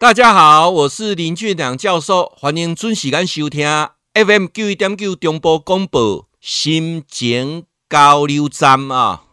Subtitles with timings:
[0.00, 3.68] 大家好，我是林俊良教授，欢迎准时间收听
[4.14, 9.24] FM 九一点九中波广播心情交流站啊。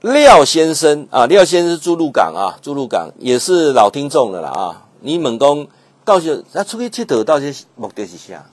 [0.00, 4.88] 廖先生啊，廖先生住鹿港啊，住鹿港也是老听众了啦啊。
[5.00, 5.66] 你问讲
[6.06, 8.46] 到时那出去佚佗到底目的是啥？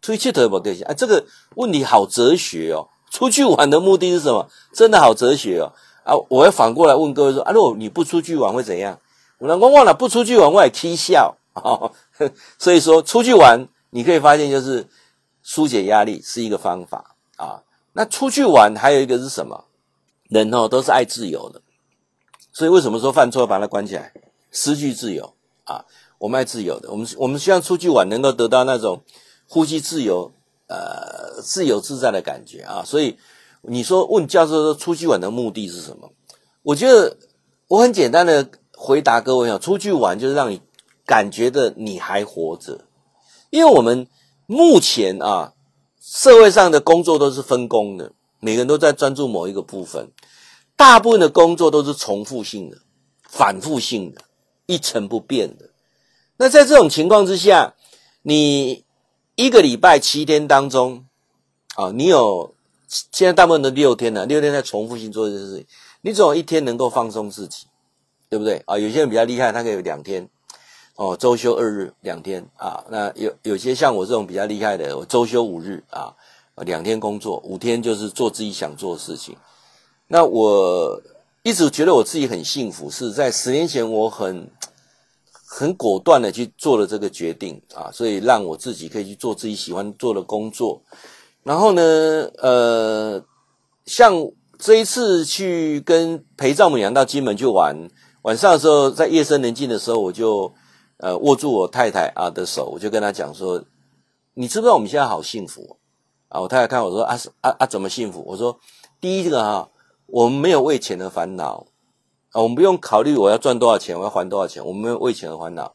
[0.00, 1.26] 出去佚佗目的是啊，这个
[1.56, 2.88] 问题好哲学哦。
[3.10, 4.48] 出去玩的目的是什么？
[4.72, 6.16] 真的好哲学哦啊！
[6.30, 8.98] 我要反过来问各位说啊，如果你不出去玩会怎样？
[9.40, 11.90] 我老公忘了不出去玩，我也踢笑啊。
[12.58, 14.86] 所以说出去玩，你可以发现就是
[15.42, 17.62] 纾解压力是一个方法啊。
[17.94, 19.64] 那出去玩还有一个是什么？
[20.28, 21.62] 人哦都是爱自由的，
[22.52, 24.12] 所以为什么说犯错把它关起来，
[24.52, 25.32] 失去自由
[25.64, 25.86] 啊？
[26.18, 29.02] 我们爱自由的，我们我们希望出去玩能够得到那种
[29.48, 30.32] 呼吸自由、
[30.68, 32.84] 呃自由自在的感觉啊。
[32.84, 33.18] 所以
[33.62, 36.12] 你说问教授说出去玩的目的是什么？
[36.62, 37.16] 我觉得
[37.68, 38.46] 我很简单的。
[38.82, 40.62] 回答各位啊，出去玩就是让你
[41.04, 42.86] 感觉的你还活着，
[43.50, 44.08] 因为我们
[44.46, 45.52] 目前啊，
[46.00, 50.10] 社会上的工作都是分工的，每个人都在专注某一个部分，
[50.76, 52.78] 大部分的工作都是重复性的、
[53.28, 54.22] 反复性的、
[54.64, 55.68] 一成不变的。
[56.38, 57.74] 那在这种情况之下，
[58.22, 58.86] 你
[59.36, 61.04] 一个礼拜七天当中
[61.74, 62.54] 啊，你有
[62.88, 65.66] 现在大部分都六天了，六天在重复性做这件事情，
[66.00, 67.66] 你总有一天能够放松自己。
[68.30, 68.78] 对不对啊？
[68.78, 70.28] 有些人比较厉害，他可以有两天，
[70.94, 72.84] 哦，周休二日两天啊。
[72.88, 76.14] 那有有些像我这种比较厉害的，我周休五日啊，
[76.58, 79.36] 两天工作，五天就是做自己想做的事情。
[80.06, 81.02] 那我
[81.42, 84.48] 一直觉得我自己很幸福，是在十年前我很
[85.44, 90.80] 很果断的去做了这个决定啊，所以让我自己可以去做自己喜欢做的工作。
[91.42, 91.82] 然后呢，
[92.38, 93.24] 呃，
[93.86, 94.14] 像
[94.56, 97.90] 这一次去跟陪丈母娘到金门去玩。
[98.22, 100.52] 晚上的时候，在夜深人静的时候，我就
[100.98, 103.64] 呃握住我太太啊的手，我就跟她讲说
[104.34, 105.78] ：“你知不知道我们现在好幸福
[106.28, 108.58] 啊？”我太太看我说：“啊啊啊，怎么幸福？”我说
[109.00, 109.70] ：“第一个哈，
[110.04, 111.66] 我们没有为钱的烦恼
[112.32, 115.74] 啊，我们不用考虑我要赚多少钱，我要还多少钱，我们没有为钱的烦恼。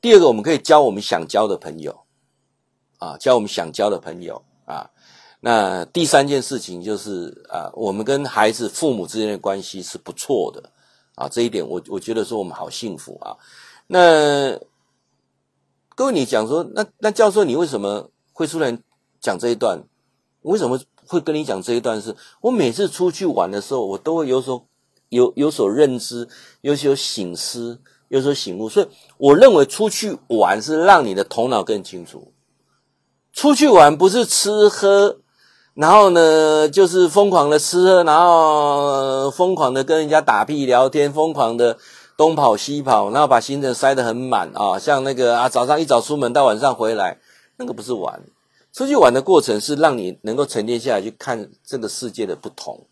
[0.00, 1.94] 第二个，我们可以交我们想交的朋友
[2.96, 4.88] 啊，交我们想交的朋友啊。
[5.40, 10.72] 那第三件事情就是啊，我们跟孩子、父母之间的关系是不错的。”
[11.16, 13.36] 啊，这一点我我觉得说我们好幸福啊。
[13.88, 14.56] 那
[15.94, 18.78] 各位，你讲说，那那教授，你为什么会出来
[19.18, 19.82] 讲这一段？
[20.42, 22.14] 为什么会跟你讲这一段是？
[22.42, 24.66] 我每次出去玩的时候，我都会有所
[25.08, 26.28] 有有所认知，
[26.60, 28.68] 有所醒思，有所醒悟。
[28.68, 32.32] 所以我认为出去玩是让你的头脑更清楚。
[33.32, 35.20] 出去玩不是吃喝。
[35.76, 41.76] 然后呢，就是疯狂的吃喝，然后疯狂的跟人家打屁聊天，疯狂的
[42.16, 47.18] 东跑西跑，然后把行程塞得很满啊，像那个啊，早上一早出门到晚上回来，
[47.58, 48.22] 那个不是玩。
[48.72, 52.86] 出去玩的过程是让你能够沉淀下来去看这个世界的不同。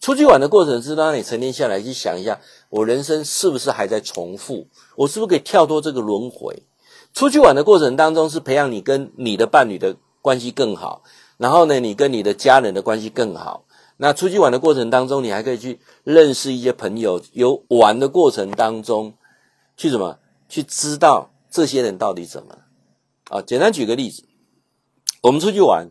[0.00, 2.40] 出去玩的过程是让你沉淀下来去想一下，
[2.70, 4.66] 我人生是不是还在重复？
[4.96, 6.62] 我是不是可以跳脱这个轮回？
[7.12, 11.02] 出去玩的过程当中是培养你跟你的伴侣的关系更好。
[11.40, 13.64] 然后呢，你跟你的家人的关系更好。
[13.96, 17.22] 那出去玩的过程当中，你还可以去认识一些朋友。
[17.32, 19.14] 有玩的过程当中，
[19.74, 20.18] 去什么？
[20.50, 22.58] 去知道这些人到底怎么？
[23.30, 24.24] 啊，简单举个例子，
[25.22, 25.88] 我们出去玩，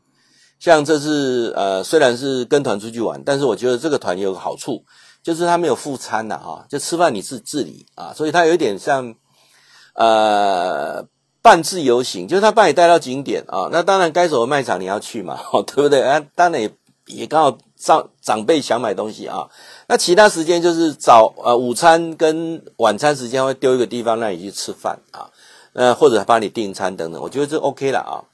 [0.60, 4.86] 像这次呃，虽然是跟团出去玩，但是我觉得这个团有个好处，
[5.24, 9.16] 就是他没有副餐呐，哈，就吃饭你自自理啊，所以它有点像
[9.96, 11.08] 呃。
[11.42, 16.02] 半自由行，就是他把你带到景点啊，那当然该走的卖场你要去嘛，哦， 对不对？
[16.02, 16.70] 啊，当然也
[17.08, 19.50] 也刚好长长辈想买东西啊，
[19.88, 25.32] 那其他时间就是早呃午餐跟晚餐时间会丢一个地方让你去吃饭啊，
[25.74, 28.28] 呃或者帮你订餐等等，我觉得这 OK 了啊。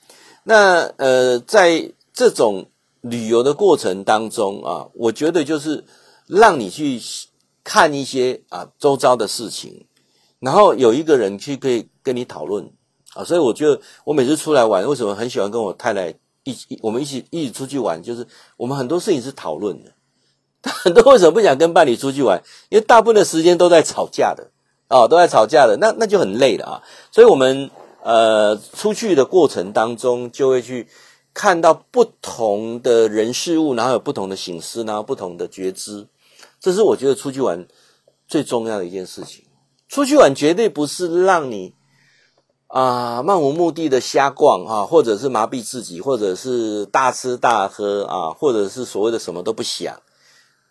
[0.43, 2.65] 那呃在这种
[3.01, 5.85] 旅游的过程当中啊，我觉得就是
[6.25, 6.99] 让你去
[7.63, 9.85] 看一些啊周遭的事情，
[10.39, 12.71] 然后有一个人去可以跟你讨论。
[13.15, 16.13] 啊，所以我觉得我每次出来玩，为什么很喜欢跟我太太
[16.43, 18.27] 一起，我们一起一起出去玩，就是
[18.57, 19.91] 我们很多事情是讨论的。
[20.67, 22.43] 很多为什么不想跟伴侣出去玩？
[22.69, 24.51] 因为大部分的时间都在吵架的，
[24.87, 26.83] 啊，都在吵架的，那那就很累了啊。
[27.11, 27.69] 所以我们
[28.03, 30.87] 呃出去的过程当中，就会去
[31.33, 36.07] 看到不同的人事物，然后有不同的醒思，然后不同的觉知。
[36.59, 37.65] 这是我觉得出去玩
[38.27, 39.45] 最重要的一件事情。
[39.87, 41.74] 出去玩绝对不是让你。
[42.67, 50.01] 啊，漫无目的的瞎逛啊，或者是麻痹自己，或者是大吃大喝啊，或者是所谓的什么都不想，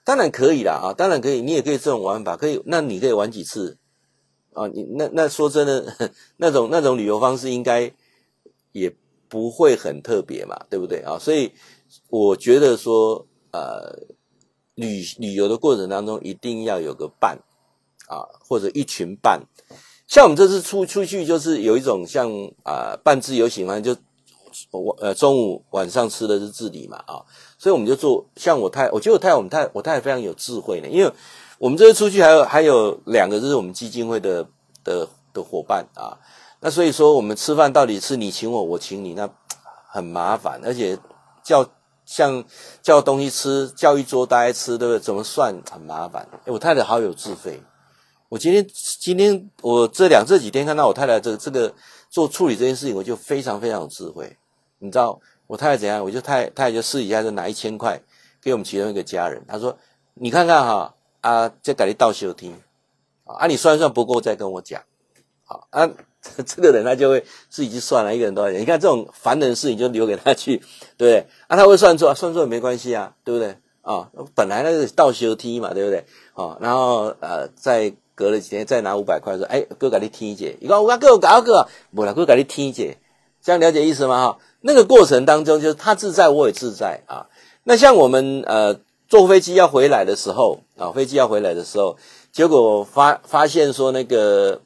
[0.04, 3.78] 当然可以啦啊，当然可以，你也可以这种玩法，可以，那你可以玩几次
[4.52, 7.92] 啊，你那那说真的，那种那种旅游方式应该
[8.72, 8.94] 也
[9.28, 11.18] 不会很特别嘛，对不对啊？
[11.18, 11.52] 所以
[12.10, 14.00] 我觉得说，呃，
[14.74, 17.38] 旅旅游的过程当中一定要有个伴
[18.08, 19.44] 啊，或者一群伴。
[20.06, 22.30] 像我们这次出出去，就是有一种像
[22.62, 23.96] 啊、半自由行嘛，就
[24.70, 27.22] 我呃中午晚上吃的是自理嘛啊，
[27.58, 31.12] 所以我们就做像我太，我觉得我太我们太我太太非常有智慧呢，因为。
[31.56, 34.44] 我们这次出去还有还有两个，就是我们基金会的
[34.82, 36.18] 的的伙伴啊。
[36.60, 39.30] 那所以说，我们吃饭到底是你请我，我请你，那
[39.88, 40.98] 很麻烦，而且
[41.44, 41.64] 叫
[42.04, 42.44] 像
[42.82, 44.98] 叫东西吃，叫一桌大家吃，对不对？
[44.98, 46.28] 怎么算很麻烦。
[46.44, 47.62] 诶，我太太好有智慧。
[48.34, 51.72] 我今天今天我这两这几天看到我太太这这个
[52.10, 54.36] 做处理这件事情，我就非常非常有智慧。
[54.80, 56.02] 你知道我太太怎样？
[56.02, 58.02] 我就太太就私底下就拿一千块
[58.42, 59.78] 给我们其中一个家人，他说
[60.14, 60.92] ：“你看看哈。”
[61.22, 62.52] 啊，再给你倒休听，
[63.24, 64.82] 啊，你算一算不够再跟我讲，
[65.44, 65.88] 好啊，
[66.44, 68.60] 这个人他就会自己去算了，一个人多少钱？
[68.60, 70.64] 你看这种烦人的事情就留给他去，对
[70.98, 71.26] 不对？
[71.46, 73.56] 啊，他会算错，算错也没关系啊，对不对？
[73.80, 76.04] 啊，本来那个倒休听嘛，对不对？
[76.34, 82.98] 啊，然后呃，再隔了几天再拿五百块说，哎，哥给你听一节，你讲我哥搞个，不了，哥给你听一节，
[83.42, 84.26] 这样了解意思吗？
[84.26, 87.26] 哈，那个过程当中就是他自在，我也自在啊。
[87.64, 88.80] 那像我们呃。
[89.06, 91.96] 坐飞机要回来的时候啊，飞机要回来的时候，
[92.32, 94.62] 结果发发现说那个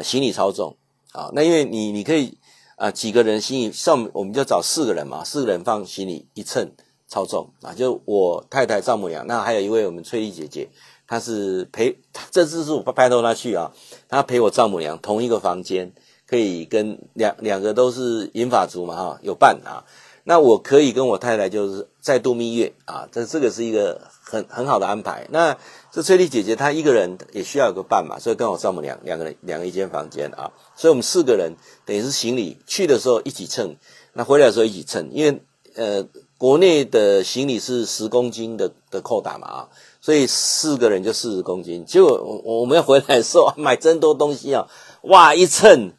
[0.00, 0.76] 行李超重
[1.12, 2.36] 啊，那因为你你可以
[2.76, 6.70] 啊几个人行李上，我们就找四个人嘛，四个人放行李一称
[7.08, 10.68] 操纵啊，就我太太丈母娘，那还有一位我们翠丽姐姐，
[11.06, 11.98] 她是陪，
[12.30, 13.72] 这次是我拜托她去啊，
[14.08, 15.92] 她陪我丈母娘同一个房间，
[16.26, 19.84] 可以跟两两个都是银发族嘛哈，有伴啊。
[20.24, 25.26] 那我可以跟我太太就是再度蜜月啊，这这个是一个很很好的安排。
[25.30, 25.56] 那
[25.90, 31.54] 这翠丽姐姐她一个人也需要有个伴嘛，所以跟我丈母娘两个人两个一间房间啊，所以我们四个人
[31.86, 33.74] 等于是行李去的时候一起称，
[34.12, 35.40] 那回来的时候一起称，因为
[35.76, 36.06] 呃
[36.38, 39.68] 国内的行李是十公斤的的扣打嘛啊，
[40.00, 41.84] 所以四个人就四十公斤。
[41.84, 44.66] 结果我我们要回来的时候买真多东西啊，
[45.02, 45.92] 哇一称。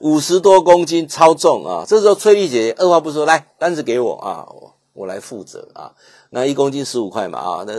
[0.00, 1.82] 五十多公斤，超重啊！
[1.88, 5.90] 这时候翠丽姐二话不说，来单子给我啊，我我来负责啊。
[6.28, 7.72] 那一公斤十五块嘛啊，那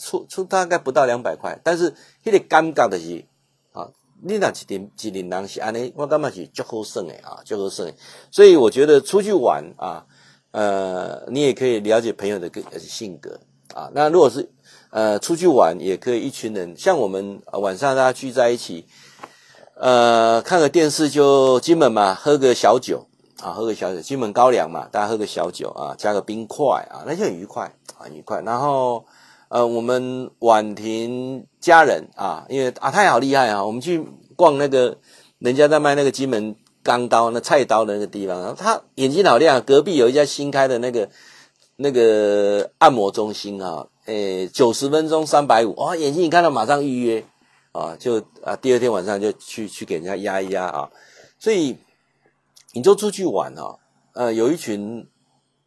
[0.00, 3.26] 出出大概不到两百块，但是有点尴尬的是
[3.72, 3.86] 啊，
[4.22, 5.70] 你那几点几点东西啊？
[5.70, 7.94] 你我干嘛去就好胜诶啊，就好胜诶。
[8.30, 10.06] 所以我觉得出去玩啊，
[10.54, 13.40] 呃，你也可以了解朋友的个性格
[13.74, 13.90] 啊。
[13.92, 14.48] 那如果是
[14.90, 18.86] 呃出去玩，也可以一群人，像我们晚上大家聚在一起。
[19.76, 23.08] 呃，看个电视就金门嘛，喝个小酒
[23.42, 28.40] 啊，喝个小酒，金门高粱嘛，大家喝个小酒啊，加个冰块啊，那就很愉快，很愉快。
[28.42, 29.04] 然后
[29.48, 34.06] 呃，我们婉婷家人啊，因为啊，他也好厉害啊，我们去
[34.36, 34.96] 逛那个
[35.40, 36.54] 人家在卖那个金门
[36.84, 41.08] 钢刀、那菜刀的那个地方，然后他眼睛好亮，隔壁有一家新开的那个
[41.74, 47.24] 那个按摩中心啊，诶，九十分钟三百五，哇，眼睛一看到马上预约。
[47.72, 50.90] 啊，就啊，第二天晚上就去去给人家压一压啊，
[51.40, 51.76] 所以
[52.72, 53.74] 你就出去玩啊，
[54.12, 55.08] 呃，有一群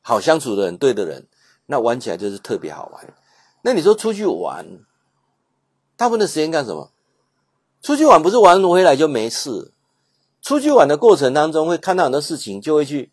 [0.01, 1.27] 好相处的人，对的人，
[1.65, 3.13] 那玩起来就是特别好玩。
[3.61, 4.65] 那你说出去玩，
[5.97, 6.91] 大部分的时间干什么？
[7.81, 9.73] 出去玩不是玩回来就没事，
[10.47, 13.11] 出去玩的过程当中会看到很多事情，就会去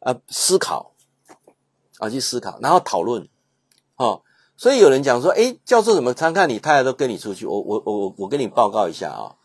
[0.00, 0.92] 啊思考
[1.96, 3.26] 啊去思考，然后讨论，
[3.96, 4.20] 哦。
[4.54, 7.46] 所以有人讲说，诶，教授怎么常看你太太都跟你出去？
[7.46, 9.36] 我我我我跟你报告一下啊，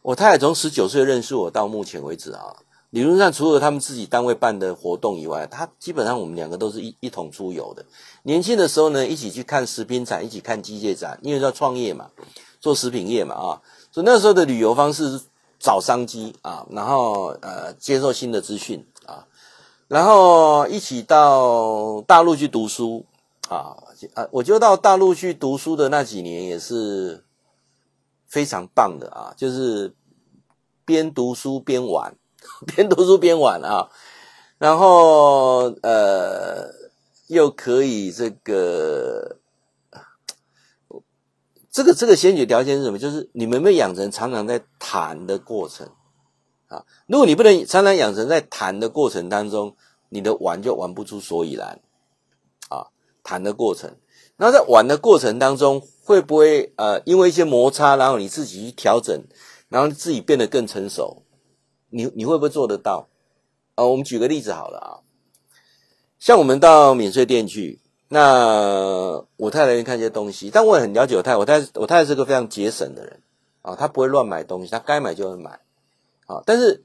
[0.00, 2.56] 我太太从十九岁认识我到目前为止啊，
[2.88, 7.84] 理论上除了他们自己单位办的活动以外，她基本上我们两个都是一一同出游的。
[8.22, 12.10] 年轻的时候呢，一起去看食品展，一起看机械展，因为要创业嘛，
[12.58, 13.60] 做食品业嘛啊，
[13.92, 15.24] 所以那时候的旅游方式是
[15.58, 19.26] 找商机啊，然后呃接受新的资讯啊，
[19.88, 23.04] 然后一起到大陆去读书
[23.48, 23.76] 啊。
[24.12, 27.24] 啊，我就到大陆去读书的那几年也是
[28.26, 29.94] 非常棒的啊，就是
[30.84, 32.14] 边读书边玩，
[32.76, 33.88] 边读书边玩啊，
[34.58, 36.68] 然后呃
[37.28, 39.38] 又可以这个
[41.76, 42.98] 这个这个先决条件是什么？
[42.98, 45.90] 就是你们没养成常常在谈的过程
[46.68, 46.86] 啊。
[47.06, 49.76] 如果你不能常常养成在谈的过程当中，
[50.08, 51.82] 你的玩就玩不出所以然
[52.70, 52.86] 啊。
[53.22, 53.94] 谈的过程，
[54.38, 59.24] 那在玩的过程当中，会不会呃，因为一些摩擦，然后你自己去调整，
[59.68, 61.24] 然后自己变得更成熟？
[61.90, 63.10] 你你会不会做得到？
[63.74, 65.04] 啊、我们举个例子好了啊，
[66.18, 71.38] 像我们到免税店去，那我太太看一些东西，但我也很了解我太太，
[71.74, 73.20] 我太太是个非常节省的人
[73.62, 75.58] 啊，她不会乱买东西，她该买就会买
[76.26, 76.40] 啊。
[76.46, 76.84] 但是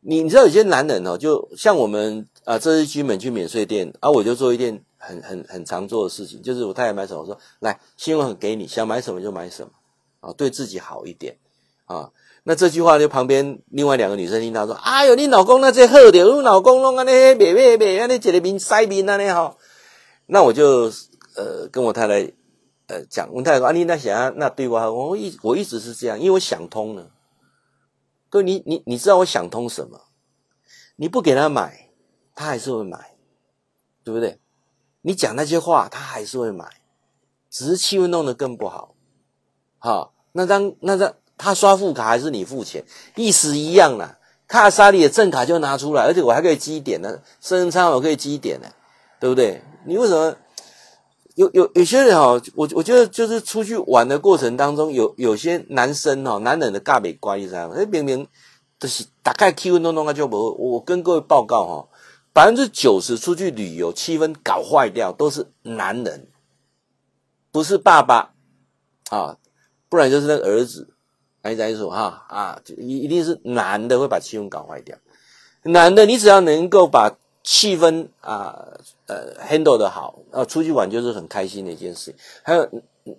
[0.00, 9.70] 你你知道有些男人哦，就像我们啊，这次居门去免税店啊，我就做一件很很很常做的事情，就是我太太买什么，我说来，信用卡给你，想买什么就买什么
[10.20, 11.36] 啊，对自己好一点
[11.86, 12.10] 啊。
[12.44, 19.58] 那这句话就旁边另外两个女生听到说，哎呦，你老公那这好的，你老公弄啊那些别别别，那这个面塞面啊那好，
[20.28, 20.92] 那我就
[21.34, 22.32] 呃跟我太太。
[22.90, 24.78] 呃，讲我太太说啊，你那想那对我，
[25.10, 27.10] 我一我一直是这样，因为我想通了。
[28.30, 30.00] 对，你你你知道我想通什么？
[30.96, 31.90] 你不给他买，
[32.34, 33.14] 他还是会买，
[34.02, 34.40] 对不对？
[35.02, 36.80] 你讲那些话，他还是会买，
[37.50, 38.94] 只是气氛弄得更不好。
[39.76, 42.82] 好，那张那张他刷副卡还是你付钱，
[43.16, 44.18] 意思一样啦。
[44.46, 48.68] 卡莎里的正卡就拿出来，而且我还可以积点呢，生日餐我可以积点呢，
[49.20, 49.62] 对不对？
[49.88, 50.36] 你为什么？
[51.34, 58.26] 有有有些人哈，我我觉得就是出去玩的过程当中，有有些男生哈，男人的尬美关系上，哎，明明
[58.78, 60.54] 就是大概气氛弄弄啊就不。
[60.58, 61.88] 我跟各位报告哈，
[62.32, 66.26] 百分之九十出去旅游气氛搞坏掉都是男人，
[67.52, 68.32] 不是爸爸
[69.10, 69.36] 啊，
[69.88, 70.88] 不然就是那个儿子，
[71.40, 74.98] 还在说哈啊，一一定是男的会把气氛搞坏掉。
[75.62, 77.16] 男的，你只要能够把
[77.48, 78.54] 气氛啊。
[79.06, 82.14] 呃，handle 的好，呃，出去玩就是很开心的一件事。
[82.42, 82.68] 还有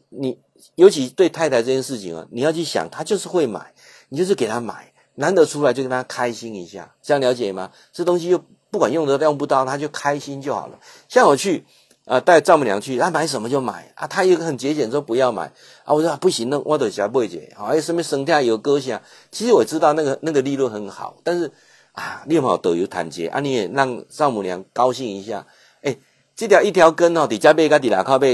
[0.10, 0.38] 你，
[0.76, 3.74] 尤其对太太这件事情啊，你要去想，她就是会买，
[4.10, 7.72] 你就是给她买，难得出来就跟她开心一下，这样了解吗？
[7.92, 10.78] 这东西又不管用得用不到，她就开心就好了。
[11.08, 11.66] 像我去
[12.06, 15.52] 啊，带丈母娘去，她买什么就买啊，她又很节俭，说不要买
[15.86, 21.52] 啊，我说、啊、不行，那我得下不姐，好，还有什么生下有歌下，其实我知道那个那个利润很好，但是
[22.00, 25.46] 啊，你好都有谈结啊，你也让丈母娘高兴一下。
[26.34, 28.30] 这条一条根哦，伫遮买甲伫内口买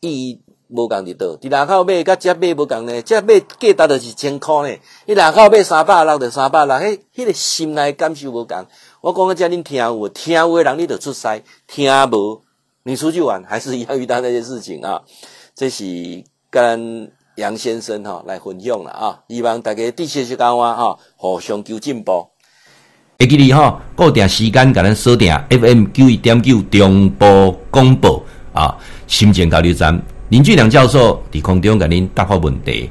[0.00, 4.76] 意义无共伫倒，伫内口买甲遮买无共呢，遮买价值就是一千块呢。
[5.04, 8.66] 你内口买三百六，就三百六，迄迄个心内感受无共。
[9.00, 11.28] 我讲个遮恁听有，听有诶人你就出师，
[11.68, 12.42] 听无
[12.82, 15.02] 你出去玩还是一样遇到那些事情啊。
[15.54, 15.84] 这是
[16.50, 22.30] 跟杨先生哈来分享了啊，希望大家继续跟我哈互相求进步。
[23.18, 32.90] 会记你哈，固定时间甲咱锁定 FM 九一点九中波广播啊，心情交流站林俊良教授伫空中甲恁答复问题。